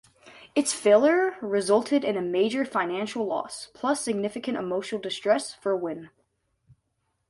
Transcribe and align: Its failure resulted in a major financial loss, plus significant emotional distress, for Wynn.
Its 0.55 0.73
failure 0.73 1.37
resulted 1.43 2.03
in 2.03 2.17
a 2.17 2.23
major 2.23 2.65
financial 2.65 3.23
loss, 3.23 3.67
plus 3.75 4.01
significant 4.01 4.57
emotional 4.57 4.99
distress, 4.99 5.53
for 5.53 5.75
Wynn. 5.77 6.09